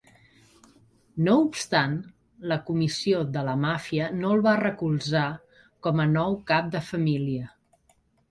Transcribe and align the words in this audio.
No 1.27 1.33
obstant, 1.41 1.91
la 2.51 2.57
Comissió 2.69 3.19
de 3.35 3.43
la 3.49 3.53
Màfia 3.67 4.07
no 4.23 4.33
el 4.37 4.41
va 4.49 4.55
recolzar 4.61 5.27
com 5.89 6.03
a 6.07 6.11
nou 6.15 6.39
cap 6.53 6.75
de 6.77 6.83
família. 6.89 7.53